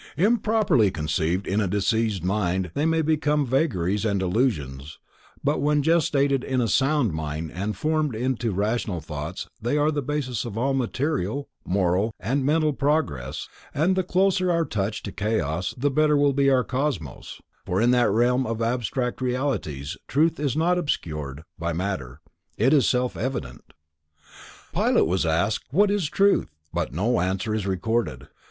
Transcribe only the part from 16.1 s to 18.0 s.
will be our Cosmos, for in